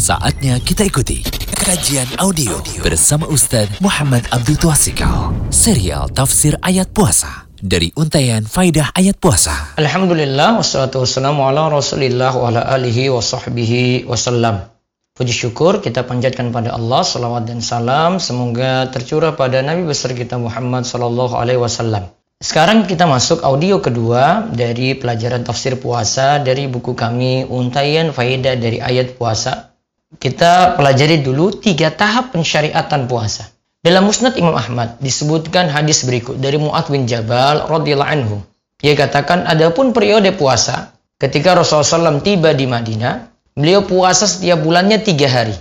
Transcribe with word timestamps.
Saatnya 0.00 0.56
kita 0.64 0.88
ikuti 0.88 1.20
kajian 1.60 2.08
audio 2.24 2.56
bersama 2.80 3.28
Ustadz 3.28 3.84
Muhammad 3.84 4.24
Abdul 4.32 4.56
Twasikal. 4.56 5.28
Serial 5.52 6.08
Tafsir 6.08 6.56
Ayat 6.64 6.88
Puasa 6.88 7.44
dari 7.60 7.92
Untayan 8.00 8.48
Faidah 8.48 8.96
Ayat 8.96 9.20
Puasa. 9.20 9.76
Alhamdulillah 9.76 10.56
wassalatu 10.56 11.04
wassalamu 11.04 11.44
ala 11.44 11.68
Rasulillah 11.68 12.32
wa 12.32 12.48
ala 12.48 12.64
alihi 12.72 13.12
wa 13.12 13.20
sahbihi 13.20 14.08
wasallam. 14.08 14.72
Puji 15.12 15.36
syukur 15.36 15.84
kita 15.84 16.08
panjatkan 16.08 16.48
pada 16.48 16.72
Allah 16.72 17.04
salawat 17.04 17.44
dan 17.44 17.60
salam 17.60 18.16
semoga 18.16 18.88
tercurah 18.88 19.36
pada 19.36 19.60
Nabi 19.60 19.84
besar 19.84 20.16
kita 20.16 20.40
Muhammad 20.40 20.88
sallallahu 20.88 21.36
alaihi 21.36 21.60
wasallam. 21.60 22.08
Sekarang 22.40 22.88
kita 22.88 23.04
masuk 23.04 23.44
audio 23.44 23.84
kedua 23.84 24.48
dari 24.48 24.96
pelajaran 24.96 25.44
tafsir 25.44 25.76
puasa 25.76 26.40
dari 26.40 26.72
buku 26.72 26.96
kami 26.96 27.44
Untayan 27.44 28.16
Faidah 28.16 28.56
dari 28.56 28.80
Ayat 28.80 29.20
Puasa 29.20 29.69
kita 30.18 30.74
pelajari 30.74 31.22
dulu 31.22 31.54
tiga 31.54 31.94
tahap 31.94 32.34
pensyariatan 32.34 33.06
puasa. 33.06 33.52
Dalam 33.80 34.10
Musnad 34.10 34.36
Imam 34.36 34.52
Ahmad 34.58 34.98
disebutkan 35.00 35.70
hadis 35.70 36.02
berikut 36.02 36.36
dari 36.36 36.58
Mu'ad 36.60 36.90
bin 36.90 37.06
Jabal 37.06 37.70
radhiyallahu 37.70 38.10
anhu. 38.10 38.36
Dia 38.82 38.98
katakan 38.98 39.46
adapun 39.46 39.94
periode 39.94 40.34
puasa 40.34 40.92
ketika 41.16 41.56
Rasulullah 41.56 42.12
SAW 42.12 42.20
tiba 42.20 42.52
di 42.52 42.68
Madinah, 42.68 43.30
beliau 43.56 43.86
puasa 43.86 44.28
setiap 44.28 44.60
bulannya 44.60 45.00
tiga 45.00 45.28
hari. 45.30 45.56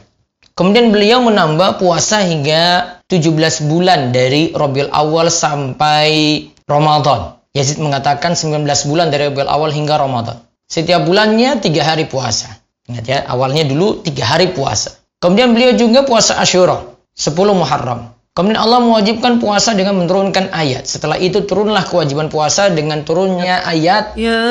Kemudian 0.51 0.91
beliau 0.91 1.23
menambah 1.23 1.79
puasa 1.79 2.19
hingga 2.19 2.99
17 3.07 3.71
bulan 3.71 4.11
dari 4.11 4.51
Rabiul 4.51 4.91
Awal 4.91 5.31
sampai 5.31 6.11
Ramadan. 6.67 7.39
Yazid 7.55 7.79
mengatakan 7.79 8.35
19 8.35 8.67
bulan 8.91 9.07
dari 9.07 9.31
Rabiul 9.31 9.47
Awal 9.47 9.71
hingga 9.71 9.95
Ramadan. 9.95 10.43
Setiap 10.67 11.07
bulannya 11.07 11.63
tiga 11.63 11.87
hari 11.87 12.11
puasa. 12.11 12.58
Ingat 12.89 13.05
ya, 13.05 13.21
awalnya 13.29 13.69
dulu 13.69 14.01
tiga 14.01 14.25
hari 14.25 14.49
puasa. 14.49 14.97
Kemudian 15.21 15.53
beliau 15.53 15.77
juga 15.77 16.01
puasa 16.07 16.41
Ashura, 16.41 16.81
10 17.13 17.53
Muharram. 17.53 18.17
Kemudian 18.33 18.55
Allah 18.55 18.79
mewajibkan 18.79 19.43
puasa 19.43 19.75
dengan 19.75 19.99
menurunkan 19.99 20.55
ayat. 20.55 20.87
Setelah 20.87 21.19
itu 21.19 21.43
turunlah 21.43 21.83
kewajiban 21.83 22.31
puasa 22.31 22.71
dengan 22.71 23.03
turunnya 23.03 23.67
ayat. 23.67 24.15
Ya 24.15 24.47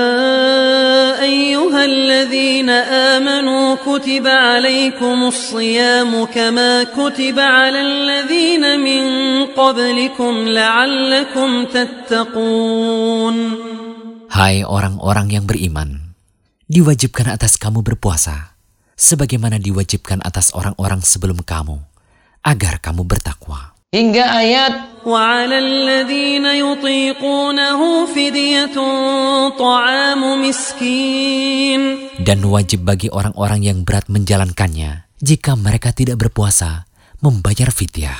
ayyuhalladzina 1.16 3.16
amanu 3.16 3.80
kutiba 3.80 4.60
alaikumus 4.60 5.56
siyamu 5.56 6.28
kama 6.28 6.84
kutiba 6.92 7.40
alal 7.40 8.04
ladzina 8.04 8.76
min 8.76 9.02
qablikum 9.56 10.52
la'allakum 10.52 11.64
tattaqun. 11.72 13.36
Hai 14.28 14.68
orang-orang 14.68 15.32
yang 15.32 15.48
beriman, 15.48 16.07
diwajibkan 16.67 17.29
atas 17.31 17.59
kamu 17.59 17.83
berpuasa, 17.83 18.57
sebagaimana 18.95 19.59
diwajibkan 19.59 20.23
atas 20.23 20.55
orang-orang 20.55 21.03
sebelum 21.03 21.43
kamu, 21.43 21.79
agar 22.43 22.79
kamu 22.79 23.03
bertakwa. 23.05 23.73
Hingga 23.93 24.25
ayat 24.25 24.93
وعلى 25.03 25.57
الذين 25.59 26.45
يطيقونه 26.45 27.79
فدية 28.07 28.77
طعام 29.59 30.21
مسكين 30.41 31.81
Dan 32.23 32.39
wajib 32.47 32.87
bagi 32.87 33.11
orang-orang 33.11 33.67
yang 33.67 33.83
berat 33.83 34.07
menjalankannya, 34.07 35.11
jika 35.19 35.59
mereka 35.59 35.91
tidak 35.91 36.23
berpuasa, 36.23 36.87
membayar 37.19 37.67
fidyah, 37.67 38.15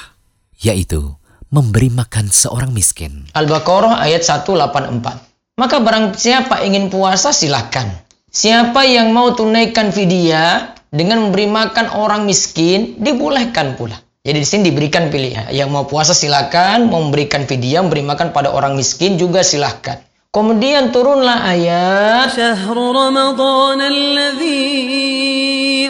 yaitu 0.59 1.16
memberi 1.47 1.88
makan 1.88 2.27
seorang 2.27 2.75
miskin. 2.75 3.31
Al-Baqarah 3.31 4.03
ayat 4.03 4.27
184. 4.27 5.55
Maka 5.55 5.77
barang 5.79 6.17
siapa 6.19 6.67
ingin 6.67 6.91
puasa 6.91 7.31
silahkan. 7.31 8.03
Siapa 8.39 8.86
yang 8.86 9.11
mau 9.11 9.34
tunaikan 9.34 9.91
fidyah 9.91 10.78
dengan 10.94 11.27
memberi 11.27 11.50
makan 11.50 11.91
orang 11.98 12.22
miskin 12.22 12.94
dibolehkan 13.03 13.75
pula. 13.75 13.98
Jadi 14.22 14.39
di 14.39 14.47
sini 14.47 14.62
diberikan 14.70 15.11
pilihan. 15.11 15.50
Yang 15.50 15.69
mau 15.75 15.91
puasa 15.91 16.14
silakan, 16.14 16.86
mau 16.86 17.03
memberikan 17.03 17.50
fidyah, 17.50 17.83
memberi 17.83 18.06
makan 18.06 18.31
pada 18.31 18.54
orang 18.54 18.78
miskin 18.78 19.19
juga 19.19 19.43
silahkan. 19.43 19.98
Kemudian 20.31 20.94
turunlah 20.94 21.50
ayat 21.50 22.31
Syahrul 22.31 22.94
Ramadan 22.94 23.82
alladhi 23.82 24.54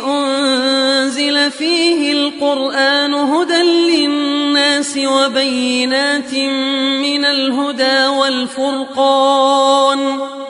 unzila 0.01 1.53
fihi 1.53 2.17
al-Qur'an 2.17 3.13
hudan 3.13 3.69
lin-nasi 3.93 5.05
wa 5.05 5.29
bayyinatin 5.29 6.49
minal 6.97 7.53
huda 7.53 8.17
wal 8.17 8.49
furqan 8.49 10.01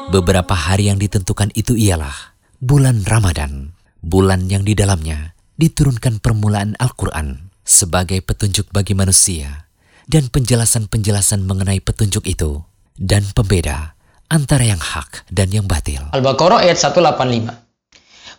Beberapa 0.09 0.57
hari 0.57 0.89
yang 0.89 0.97
ditentukan 0.97 1.53
itu 1.53 1.77
ialah 1.77 2.33
bulan 2.65 3.05
Ramadan, 3.05 3.77
bulan 4.01 4.49
yang 4.49 4.65
di 4.65 4.73
dalamnya 4.73 5.37
diturunkan 5.61 6.25
permulaan 6.25 6.81
Al-Quran 6.81 7.53
sebagai 7.61 8.25
petunjuk 8.25 8.73
bagi 8.73 8.97
manusia 8.97 9.69
dan 10.09 10.33
penjelasan-penjelasan 10.33 11.45
mengenai 11.45 11.85
petunjuk 11.85 12.25
itu 12.25 12.65
dan 12.97 13.21
pembeda 13.37 13.93
antara 14.33 14.65
yang 14.65 14.81
hak 14.81 15.29
dan 15.29 15.53
yang 15.53 15.69
batil. 15.69 16.01
Al-Baqarah 16.17 16.65
ayat 16.65 16.81
185. 16.81 17.69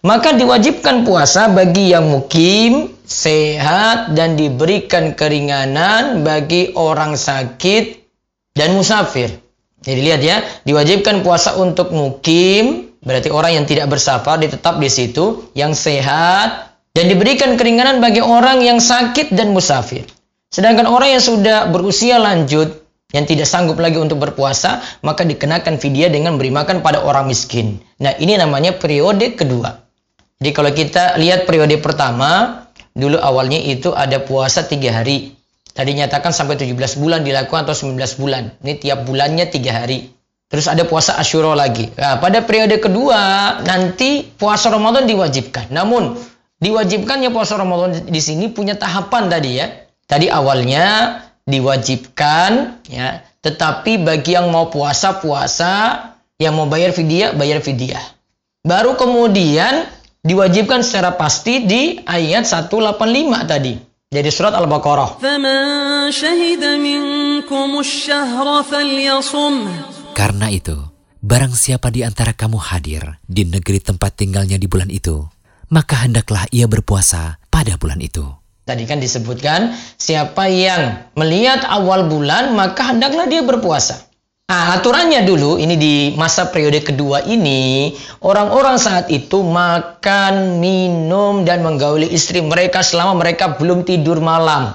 Maka 0.10 0.34
diwajibkan 0.34 1.06
puasa 1.06 1.54
bagi 1.54 1.94
yang 1.94 2.10
mukim, 2.10 2.98
sehat, 3.06 4.18
dan 4.18 4.34
diberikan 4.34 5.14
keringanan 5.14 6.26
bagi 6.26 6.74
orang 6.74 7.14
sakit 7.14 8.10
dan 8.58 8.74
musafir. 8.74 9.49
Jadi 9.80 10.00
lihat 10.04 10.22
ya, 10.22 10.44
diwajibkan 10.68 11.24
puasa 11.24 11.56
untuk 11.56 11.96
mukim, 11.96 12.92
berarti 13.00 13.32
orang 13.32 13.64
yang 13.64 13.66
tidak 13.66 13.88
bersafar 13.88 14.36
ditetap 14.36 14.76
di 14.76 14.92
situ, 14.92 15.48
yang 15.56 15.72
sehat, 15.72 16.76
dan 16.92 17.06
diberikan 17.08 17.56
keringanan 17.56 18.04
bagi 18.04 18.20
orang 18.20 18.60
yang 18.60 18.84
sakit 18.84 19.32
dan 19.32 19.56
musafir. 19.56 20.04
Sedangkan 20.52 20.90
orang 20.90 21.16
yang 21.16 21.24
sudah 21.24 21.72
berusia 21.72 22.20
lanjut, 22.20 22.84
yang 23.16 23.24
tidak 23.26 23.48
sanggup 23.48 23.80
lagi 23.80 23.98
untuk 23.98 24.20
berpuasa, 24.20 24.84
maka 25.02 25.24
dikenakan 25.24 25.80
fidyah 25.80 26.12
dengan 26.12 26.36
beri 26.36 26.52
makan 26.52 26.84
pada 26.84 27.02
orang 27.02 27.32
miskin. 27.32 27.80
Nah, 28.04 28.14
ini 28.20 28.36
namanya 28.36 28.76
periode 28.76 29.34
kedua. 29.34 29.80
Jadi 30.40 30.52
kalau 30.52 30.72
kita 30.76 31.16
lihat 31.18 31.48
periode 31.48 31.80
pertama, 31.80 32.64
dulu 32.94 33.16
awalnya 33.18 33.58
itu 33.60 33.96
ada 33.96 34.20
puasa 34.20 34.68
tiga 34.68 34.92
hari. 34.92 35.39
Tadi 35.80 35.96
nyatakan 35.96 36.36
sampai 36.36 36.60
17 36.60 36.76
bulan 37.00 37.24
dilakukan 37.24 37.64
atau 37.64 37.72
19 37.72 38.20
bulan. 38.20 38.52
Ini 38.60 38.84
tiap 38.84 39.08
bulannya 39.08 39.48
tiga 39.48 39.80
hari. 39.80 40.12
Terus 40.52 40.68
ada 40.68 40.84
puasa 40.84 41.16
Ashura 41.16 41.56
lagi. 41.56 41.88
Nah, 41.96 42.20
pada 42.20 42.44
periode 42.44 42.84
kedua 42.84 43.16
nanti 43.64 44.28
puasa 44.28 44.68
Ramadan 44.76 45.08
diwajibkan. 45.08 45.72
Namun 45.72 46.20
diwajibkannya 46.60 47.32
puasa 47.32 47.56
Ramadan 47.56 47.96
di 48.12 48.20
sini 48.20 48.52
punya 48.52 48.76
tahapan 48.76 49.32
tadi 49.32 49.56
ya. 49.56 49.72
Tadi 50.04 50.28
awalnya 50.28 51.16
diwajibkan 51.48 52.84
ya, 52.92 53.24
tetapi 53.40 54.04
bagi 54.04 54.36
yang 54.36 54.52
mau 54.52 54.68
puasa 54.68 55.16
puasa, 55.24 55.72
yang 56.44 56.60
mau 56.60 56.68
bayar 56.68 56.92
fidyah 56.92 57.32
bayar 57.40 57.64
fidyah. 57.64 58.04
Baru 58.68 59.00
kemudian 59.00 59.88
diwajibkan 60.28 60.84
secara 60.84 61.16
pasti 61.16 61.64
di 61.64 62.04
ayat 62.04 62.44
185 62.44 63.48
tadi. 63.48 63.89
Jadi 64.10 64.34
surat 64.34 64.58
Al-Baqarah. 64.58 65.22
Karena 70.18 70.48
itu, 70.50 70.74
barang 71.22 71.54
siapa 71.54 71.94
di 71.94 72.02
antara 72.02 72.34
kamu 72.34 72.58
hadir 72.58 73.22
di 73.22 73.46
negeri 73.46 73.78
tempat 73.78 74.18
tinggalnya 74.18 74.58
di 74.58 74.66
bulan 74.66 74.90
itu, 74.90 75.30
maka 75.70 76.10
hendaklah 76.10 76.50
ia 76.50 76.66
berpuasa 76.66 77.38
pada 77.54 77.78
bulan 77.78 78.02
itu. 78.02 78.26
Tadi 78.66 78.90
kan 78.90 78.98
disebutkan, 78.98 79.78
siapa 80.02 80.50
yang 80.50 81.14
melihat 81.14 81.70
awal 81.70 82.10
bulan, 82.10 82.58
maka 82.58 82.90
hendaklah 82.90 83.30
dia 83.30 83.46
berpuasa. 83.46 84.09
Nah, 84.50 84.82
aturannya 84.82 85.30
dulu 85.30 85.62
ini 85.62 85.78
di 85.78 85.94
masa 86.18 86.50
periode 86.50 86.82
kedua 86.82 87.22
ini 87.22 87.94
orang-orang 88.26 88.82
saat 88.82 89.06
itu 89.14 89.46
makan, 89.46 90.58
minum 90.58 91.46
dan 91.46 91.62
menggauli 91.62 92.10
istri 92.10 92.42
mereka 92.42 92.82
selama 92.82 93.14
mereka 93.14 93.62
belum 93.62 93.86
tidur 93.86 94.18
malam. 94.18 94.74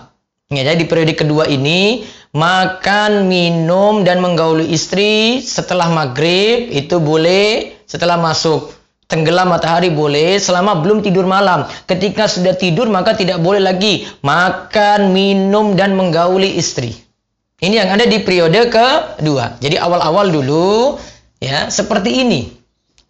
Ya, 0.54 0.62
jadi 0.62 0.78
di 0.78 0.86
periode 0.86 1.18
kedua 1.18 1.50
ini 1.50 2.06
makan, 2.30 3.26
minum 3.26 4.06
dan 4.06 4.22
menggauli 4.22 4.70
istri 4.70 5.42
setelah 5.42 5.90
maghrib 5.90 6.70
itu 6.70 7.02
boleh, 7.02 7.74
setelah 7.90 8.14
masuk 8.14 8.70
tenggelam 9.10 9.50
matahari 9.50 9.90
boleh 9.90 10.38
selama 10.38 10.86
belum 10.86 11.02
tidur 11.02 11.26
malam. 11.26 11.66
Ketika 11.90 12.30
sudah 12.30 12.54
tidur 12.54 12.86
maka 12.86 13.18
tidak 13.18 13.42
boleh 13.42 13.58
lagi 13.58 14.06
makan, 14.22 15.10
minum 15.10 15.74
dan 15.74 15.98
menggauli 15.98 16.62
istri. 16.62 16.94
Ini 17.62 17.74
yang 17.84 17.90
ada 17.94 18.04
di 18.06 18.18
periode 18.22 18.66
kedua. 18.66 19.60
Jadi 19.62 19.78
awal-awal 19.78 20.30
dulu 20.34 20.98
ya 21.38 21.70
seperti 21.70 22.26
ini. 22.26 22.50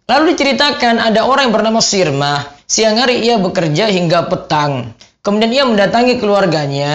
Lalu 0.05 0.37
diceritakan 0.37 1.01
ada 1.01 1.25
orang 1.25 1.49
yang 1.49 1.55
bernama 1.57 1.81
Sirmah. 1.81 2.61
Siang 2.69 3.01
hari 3.01 3.25
ia 3.25 3.41
bekerja 3.41 3.89
hingga 3.89 4.29
petang. 4.29 4.93
Kemudian 5.25 5.49
ia 5.49 5.65
mendatangi 5.65 6.21
keluarganya. 6.21 6.93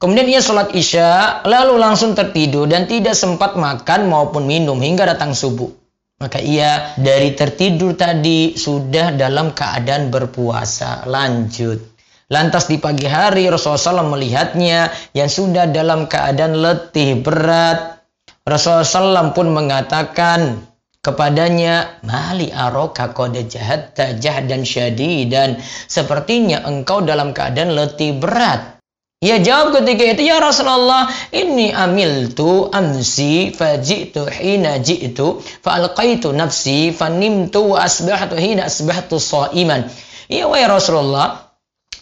Kemudian 0.00 0.26
ia 0.26 0.40
sholat 0.40 0.74
isya, 0.74 1.44
lalu 1.46 1.78
langsung 1.78 2.16
tertidur 2.16 2.66
dan 2.66 2.88
tidak 2.90 3.14
sempat 3.14 3.54
makan 3.54 4.10
maupun 4.10 4.48
minum 4.48 4.74
hingga 4.80 5.06
datang 5.06 5.36
subuh. 5.36 5.70
Maka 6.18 6.42
ia 6.42 6.96
dari 6.98 7.36
tertidur 7.36 7.94
tadi 7.94 8.56
sudah 8.56 9.14
dalam 9.14 9.52
keadaan 9.54 10.10
berpuasa. 10.10 11.04
Lanjut. 11.06 11.91
Lantas 12.32 12.64
di 12.64 12.80
pagi 12.80 13.04
hari 13.04 13.44
Rasulullah 13.52 14.00
SAW 14.00 14.16
melihatnya 14.16 14.88
yang 15.12 15.28
sudah 15.28 15.68
dalam 15.68 16.08
keadaan 16.08 16.56
letih 16.56 17.20
berat. 17.20 18.00
Rasulullah 18.48 18.88
SAW 18.88 19.36
pun 19.36 19.52
mengatakan 19.52 20.64
kepadanya, 21.04 22.00
Mali 22.00 22.48
aroka 22.48 23.12
kode 23.12 23.44
jahat 23.52 23.92
tajah 23.92 24.48
dan 24.48 24.64
syadidan. 24.64 25.60
Sepertinya 25.84 26.64
engkau 26.64 27.04
dalam 27.04 27.36
keadaan 27.36 27.76
letih 27.76 28.16
berat. 28.16 28.80
Ia 29.20 29.36
jawab 29.36 29.84
ketika 29.84 30.16
itu, 30.16 30.32
Ya 30.32 30.40
Rasulullah, 30.40 31.12
ini 31.36 31.68
amil 31.68 32.32
tu 32.32 32.72
amsi 32.72 33.52
faji'tu 33.52 34.24
hina 34.32 34.80
ji'tu 34.80 35.36
fa'alqaitu 35.60 36.32
nafsi 36.32 36.96
fanimtu 36.96 37.76
wa 37.76 37.84
asbahtu 37.84 38.40
hina 38.40 38.72
asbahtu 38.72 39.20
sa'iman. 39.20 39.84
Ya 40.32 40.48
wahai 40.48 40.66
Rasulullah, 40.66 41.51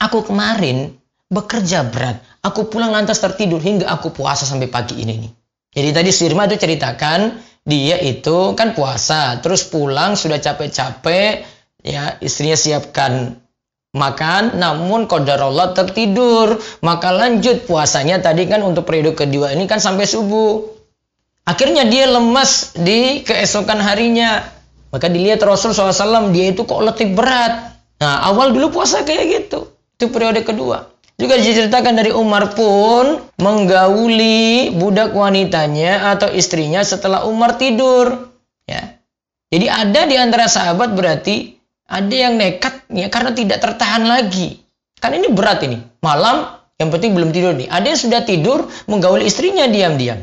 aku 0.00 0.24
kemarin 0.24 0.96
bekerja 1.30 1.86
berat. 1.86 2.18
Aku 2.42 2.66
pulang 2.72 2.90
lantas 2.90 3.20
tertidur 3.20 3.60
hingga 3.60 3.86
aku 3.86 4.10
puasa 4.10 4.48
sampai 4.48 4.66
pagi 4.66 4.98
ini 4.98 5.14
nih. 5.20 5.32
Jadi 5.70 5.88
tadi 5.94 6.10
Sirma 6.10 6.50
itu 6.50 6.58
ceritakan 6.58 7.38
dia 7.62 8.00
itu 8.00 8.56
kan 8.58 8.74
puasa, 8.74 9.38
terus 9.38 9.62
pulang 9.68 10.18
sudah 10.18 10.42
capek-capek, 10.42 11.46
ya 11.84 12.18
istrinya 12.18 12.58
siapkan 12.58 13.38
makan 13.94 14.58
namun 14.58 15.06
Allah 15.06 15.70
tertidur. 15.76 16.58
Maka 16.82 17.14
lanjut 17.14 17.68
puasanya 17.68 18.18
tadi 18.18 18.50
kan 18.50 18.64
untuk 18.66 18.88
periode 18.88 19.14
kedua 19.14 19.54
ini 19.54 19.70
kan 19.70 19.78
sampai 19.78 20.08
subuh. 20.08 20.66
Akhirnya 21.46 21.86
dia 21.86 22.10
lemas 22.10 22.74
di 22.74 23.22
keesokan 23.22 23.78
harinya. 23.78 24.42
Maka 24.90 25.06
dilihat 25.06 25.38
Rasul 25.46 25.70
SAW 25.70 26.34
dia 26.34 26.50
itu 26.50 26.66
kok 26.66 26.82
letih 26.82 27.14
berat. 27.14 27.78
Nah 28.02 28.26
awal 28.26 28.50
dulu 28.50 28.80
puasa 28.80 29.06
kayak 29.06 29.24
gitu 29.30 29.70
itu 30.00 30.08
periode 30.08 30.40
kedua 30.40 30.88
juga 31.20 31.36
diceritakan 31.36 32.00
dari 32.00 32.16
Umar 32.16 32.56
pun 32.56 33.20
menggauli 33.36 34.72
budak 34.72 35.12
wanitanya 35.12 36.16
atau 36.16 36.32
istrinya 36.32 36.80
setelah 36.80 37.28
Umar 37.28 37.60
tidur 37.60 38.32
ya 38.64 38.96
jadi 39.50 39.66
ada 39.66 40.06
di 40.06 40.16
antara 40.16 40.46
sahabat 40.46 40.94
berarti 40.96 41.58
ada 41.90 42.14
yang 42.14 42.38
nekat 42.38 42.86
ya 42.94 43.10
karena 43.10 43.34
tidak 43.34 43.58
tertahan 43.58 44.06
lagi. 44.06 44.62
Kan 45.02 45.18
ini 45.18 45.26
berat 45.34 45.66
ini. 45.66 45.82
Malam 46.06 46.54
yang 46.78 46.94
penting 46.94 47.18
belum 47.18 47.34
tidur 47.34 47.58
nih. 47.58 47.66
Ada 47.66 47.86
yang 47.90 48.00
sudah 48.00 48.20
tidur 48.22 48.70
menggauli 48.86 49.26
istrinya 49.26 49.66
diam-diam. 49.66 50.22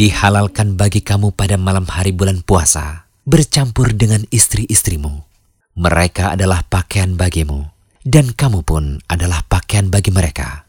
Dihalalkan 0.00 0.80
bagi 0.80 1.04
kamu 1.04 1.36
pada 1.36 1.60
malam 1.60 1.84
hari 1.84 2.16
bulan 2.16 2.40
puasa 2.40 3.04
bercampur 3.28 3.92
dengan 3.92 4.24
istri-istrimu. 4.32 5.12
Mereka 5.76 6.40
adalah 6.40 6.64
pakaian 6.64 7.12
bagimu 7.12 7.68
dan 8.00 8.32
kamu 8.32 8.64
pun 8.64 8.96
adalah 9.12 9.44
pakaian 9.44 9.92
bagi 9.92 10.08
mereka. 10.08 10.64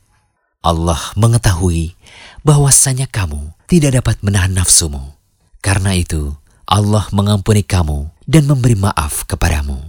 Allah 0.60 1.00
mengetahui 1.16 1.96
bahwasanya 2.44 3.08
kamu 3.08 3.56
tidak 3.72 4.04
dapat 4.04 4.20
menahan 4.20 4.52
nafsumu. 4.52 5.16
Karena 5.64 5.96
itu, 5.96 6.36
Allah 6.68 7.08
mengampuni 7.16 7.64
kamu 7.64 8.12
dan 8.28 8.44
memberi 8.52 8.76
maaf 8.76 9.24
kepadamu. 9.32 9.80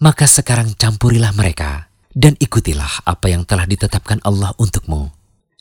Maka 0.00 0.24
sekarang 0.24 0.72
campurilah 0.80 1.36
mereka 1.36 1.92
dan 2.16 2.38
ikutilah 2.40 3.04
apa 3.04 3.26
yang 3.28 3.44
telah 3.44 3.68
ditetapkan 3.68 4.22
Allah 4.24 4.54
untukmu. 4.58 5.13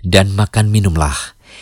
Dan 0.04 0.36
makan 0.36 0.68
minumlah 0.68 1.16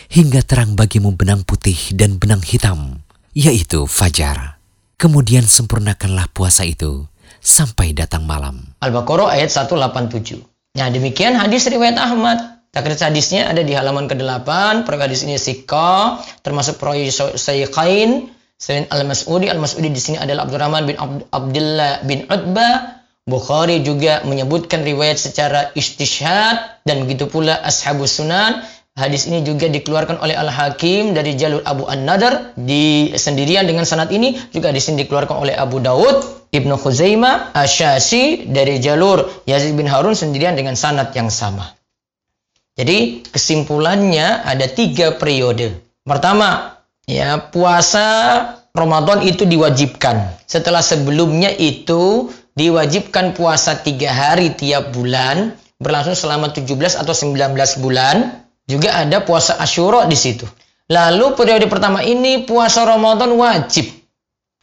hingga 0.09 0.41
terang 0.41 0.73
bagimu 0.73 1.13
benang 1.13 1.45
putih 1.45 1.77
dan 1.93 2.17
benang 2.17 2.41
hitam, 2.41 3.05
yaitu 3.37 3.85
fajar. 3.85 4.57
Kemudian 4.97 5.45
sempurnakanlah 5.45 6.25
puasa 6.33 6.65
itu 6.65 7.05
sampai 7.37 7.93
datang 7.93 8.25
malam. 8.25 8.73
Al-Baqarah 8.81 9.29
ayat 9.37 9.53
187. 9.53 10.41
Nah 10.73 10.89
demikian 10.89 11.37
hadis 11.37 11.69
riwayat 11.69 12.01
Ahmad. 12.01 12.65
Takrij 12.73 12.97
hadisnya 13.03 13.45
ada 13.45 13.61
di 13.61 13.77
halaman 13.77 14.09
ke-8. 14.09 14.49
Proyek 14.89 15.11
hadis 15.11 15.21
ini 15.21 15.37
Sika, 15.37 16.17
termasuk 16.41 16.81
proyek 16.81 17.13
Sayyikain. 17.37 18.31
Selain 18.57 18.89
Al-Mas'udi, 18.89 19.49
Al-Mas'udi 19.53 19.89
di 19.89 20.01
sini 20.01 20.17
adalah 20.21 20.49
Abdurrahman 20.49 20.85
bin 20.89 20.97
Abdullah 21.29 22.05
bin 22.05 22.29
Utbah 22.29 23.00
Bukhari 23.29 23.85
juga 23.85 24.25
menyebutkan 24.25 24.81
riwayat 24.81 25.21
secara 25.21 25.69
istishad 25.77 26.81
dan 26.89 27.05
begitu 27.05 27.29
pula 27.29 27.61
Ashabus 27.61 28.17
Sunan. 28.17 28.65
Hadis 28.91 29.29
ini 29.29 29.45
juga 29.45 29.71
dikeluarkan 29.71 30.19
oleh 30.19 30.35
Al-Hakim 30.35 31.15
dari 31.15 31.39
jalur 31.39 31.63
Abu 31.63 31.87
An-Nadar 31.87 32.57
di 32.59 33.13
sendirian 33.15 33.63
dengan 33.63 33.87
sanad 33.87 34.11
ini 34.11 34.35
juga 34.51 34.67
di 34.73 34.83
sini 34.83 35.07
dikeluarkan 35.07 35.37
oleh 35.37 35.55
Abu 35.55 35.79
Daud, 35.79 36.49
Ibnu 36.51 36.75
Khuzaimah, 36.75 37.55
Asyasi 37.55 38.51
dari 38.51 38.83
jalur 38.83 39.23
Yazid 39.47 39.79
bin 39.79 39.87
Harun 39.87 40.11
sendirian 40.11 40.59
dengan 40.59 40.75
sanad 40.75 41.15
yang 41.15 41.31
sama. 41.31 41.71
Jadi 42.75 43.23
kesimpulannya 43.31 44.43
ada 44.43 44.67
tiga 44.67 45.15
periode. 45.15 45.77
Pertama, 46.03 46.81
ya 47.07 47.37
puasa 47.39 48.07
Ramadan 48.71 49.23
itu 49.23 49.43
diwajibkan. 49.43 50.47
Setelah 50.47 50.79
sebelumnya 50.83 51.51
itu 51.51 52.31
diwajibkan 52.55 53.31
puasa 53.37 53.79
tiga 53.79 54.11
hari 54.11 54.51
tiap 54.51 54.91
bulan 54.91 55.55
berlangsung 55.81 56.13
selama 56.13 56.53
17 56.53 56.99
atau 56.99 57.13
19 57.15 57.57
bulan 57.81 58.45
juga 58.69 59.01
ada 59.01 59.23
puasa 59.25 59.57
Asyura 59.57 60.05
di 60.05 60.15
situ. 60.15 60.45
Lalu 60.91 61.33
periode 61.39 61.65
pertama 61.71 62.03
ini 62.03 62.43
puasa 62.43 62.83
Ramadan 62.83 63.33
wajib. 63.39 63.87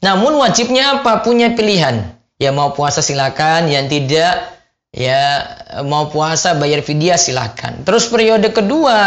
Namun 0.05 0.39
wajibnya 0.39 1.01
apa? 1.01 1.25
Punya 1.25 1.57
pilihan. 1.57 2.15
Ya 2.39 2.55
mau 2.55 2.71
puasa 2.71 3.03
silakan 3.03 3.67
yang 3.67 3.91
tidak 3.91 4.55
ya 4.95 5.43
mau 5.83 6.07
puasa 6.07 6.55
bayar 6.55 6.87
fidyah 6.87 7.19
silakan. 7.19 7.83
Terus 7.83 8.07
periode 8.07 8.55
kedua 8.55 9.01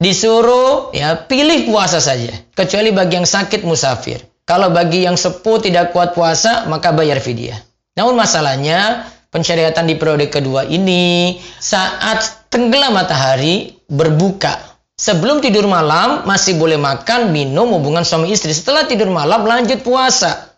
disuruh 0.00 0.94
ya 0.96 1.18
pilih 1.28 1.68
puasa 1.68 2.00
saja 2.00 2.32
kecuali 2.56 2.94
bagi 2.94 3.20
yang 3.20 3.28
sakit 3.28 3.66
musafir. 3.68 4.24
Kalau 4.48 4.72
bagi 4.72 5.04
yang 5.04 5.20
sepuh 5.20 5.60
tidak 5.60 5.92
kuat 5.92 6.16
puasa 6.16 6.64
maka 6.72 6.88
bayar 6.88 7.20
fidyah 7.20 7.67
namun 7.98 8.14
masalahnya 8.14 9.10
pensyariatan 9.34 9.90
di 9.90 9.98
periode 9.98 10.30
kedua 10.30 10.62
ini 10.70 11.34
saat 11.58 12.46
tenggelam 12.46 12.94
matahari 12.94 13.74
berbuka. 13.90 14.54
Sebelum 14.98 15.38
tidur 15.38 15.66
malam 15.70 16.26
masih 16.26 16.58
boleh 16.58 16.74
makan, 16.74 17.30
minum, 17.30 17.70
hubungan 17.70 18.02
suami 18.02 18.34
istri. 18.34 18.50
Setelah 18.50 18.86
tidur 18.86 19.10
malam 19.10 19.46
lanjut 19.46 19.82
puasa. 19.86 20.54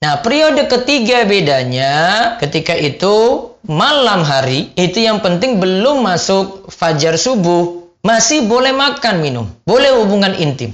Nah, 0.00 0.24
periode 0.24 0.64
ketiga 0.64 1.28
bedanya 1.28 1.92
ketika 2.40 2.72
itu 2.72 3.48
malam 3.68 4.24
hari 4.24 4.72
itu 4.80 5.04
yang 5.04 5.20
penting 5.20 5.60
belum 5.60 6.00
masuk 6.00 6.72
fajar 6.72 7.20
subuh 7.20 7.84
masih 8.00 8.48
boleh 8.48 8.72
makan 8.72 9.20
minum, 9.20 9.44
boleh 9.68 9.92
hubungan 10.00 10.32
intim. 10.40 10.72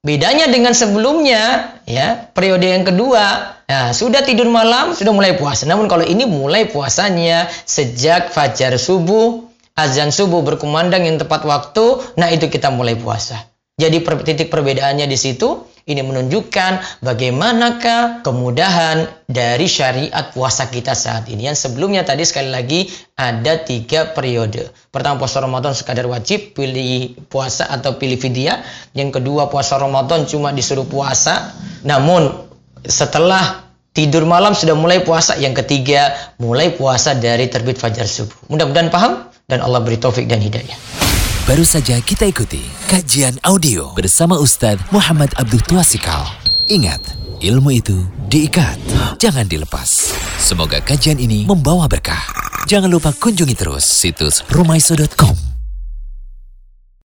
Bedanya 0.00 0.48
dengan 0.48 0.72
sebelumnya, 0.72 1.76
ya, 1.84 2.32
periode 2.32 2.64
yang 2.64 2.88
kedua, 2.88 3.52
ya, 3.68 3.92
sudah 3.92 4.24
tidur 4.24 4.48
malam, 4.48 4.96
sudah 4.96 5.12
mulai 5.12 5.36
puasa. 5.36 5.68
Namun 5.68 5.92
kalau 5.92 6.08
ini 6.08 6.24
mulai 6.24 6.72
puasanya 6.72 7.52
sejak 7.68 8.32
fajar 8.32 8.80
subuh, 8.80 9.44
azan 9.76 10.08
subuh 10.08 10.40
berkumandang 10.40 11.04
yang 11.04 11.20
tepat 11.20 11.44
waktu, 11.44 12.00
nah 12.16 12.32
itu 12.32 12.48
kita 12.48 12.72
mulai 12.72 12.96
puasa. 12.96 13.44
Jadi 13.76 14.00
titik 14.24 14.48
perbedaannya 14.48 15.04
di 15.04 15.20
situ, 15.20 15.68
Ini 15.88 16.04
menunjukkan 16.04 17.02
bagaimanakah 17.04 18.20
kemudahan 18.20 19.08
dari 19.24 19.64
syariat 19.64 20.28
puasa 20.32 20.68
kita 20.68 20.92
saat 20.92 21.28
ini. 21.32 21.48
Yang 21.48 21.68
sebelumnya 21.68 22.04
tadi 22.04 22.26
sekali 22.28 22.52
lagi 22.52 22.90
ada 23.16 23.60
tiga 23.64 24.12
periode. 24.12 24.68
Pertama 24.92 25.20
puasa 25.20 25.40
Ramadan 25.40 25.72
sekadar 25.72 26.04
wajib, 26.08 26.52
pilih 26.52 27.16
puasa 27.32 27.68
atau 27.68 27.96
pilih 27.96 28.20
fidyah. 28.20 28.60
Yang 28.92 29.20
kedua 29.20 29.48
puasa 29.48 29.80
Ramadan 29.80 30.28
cuma 30.28 30.52
disuruh 30.52 30.84
puasa. 30.84 31.56
Namun 31.86 32.48
setelah 32.84 33.66
tidur 33.96 34.28
malam 34.28 34.52
sudah 34.52 34.76
mulai 34.76 35.00
puasa. 35.00 35.40
Yang 35.40 35.64
ketiga 35.64 36.12
mulai 36.36 36.72
puasa 36.76 37.16
dari 37.16 37.48
terbit 37.48 37.80
fajar 37.80 38.04
subuh. 38.04 38.36
Mudah-mudahan 38.52 38.88
paham 38.92 39.12
dan 39.50 39.64
Allah 39.64 39.82
beri 39.82 39.98
taufik 39.98 40.30
dan 40.30 40.38
hidayah. 40.38 41.09
Baru 41.50 41.66
saja 41.66 41.98
kita 41.98 42.30
ikuti 42.30 42.62
kajian 42.86 43.34
audio 43.42 43.90
bersama 43.98 44.38
Ustadz 44.38 44.86
Muhammad 44.94 45.34
Abdul 45.34 45.58
Tuasikal. 45.66 46.22
Ingat, 46.70 47.02
ilmu 47.42 47.74
itu 47.74 48.06
diikat, 48.30 48.78
jangan 49.18 49.50
dilepas. 49.50 50.14
Semoga 50.38 50.78
kajian 50.78 51.18
ini 51.18 51.50
membawa 51.50 51.90
berkah. 51.90 52.22
Jangan 52.70 52.86
lupa 52.86 53.10
kunjungi 53.10 53.58
terus 53.58 53.82
situs 53.82 54.46
rumaiso.com 54.46 55.49